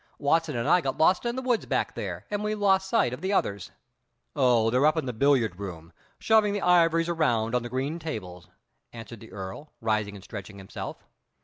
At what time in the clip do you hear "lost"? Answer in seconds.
0.97-1.27, 2.55-2.89